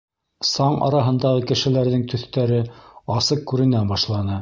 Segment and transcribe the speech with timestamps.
[0.51, 2.61] Саң араһындағы кешеләрҙең төҫтәре
[3.19, 4.39] асыҡ күренә башланы.